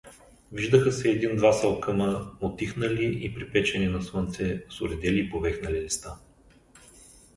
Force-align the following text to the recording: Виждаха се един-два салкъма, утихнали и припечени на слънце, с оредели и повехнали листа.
Виждаха 0.51 0.91
се 0.91 1.09
един-два 1.09 1.53
салкъма, 1.53 2.31
утихнали 2.41 3.19
и 3.25 3.33
припечени 3.35 3.87
на 3.87 4.01
слънце, 4.01 4.65
с 4.69 4.81
оредели 4.81 5.19
и 5.19 5.29
повехнали 5.29 5.81
листа. 5.81 6.17